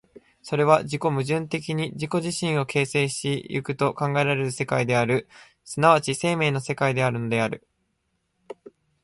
[0.41, 5.27] それは自己矛盾的に自己自身を形成し行くと考えられる世界である、
[5.63, 7.67] 即ち生命の世界であるのである。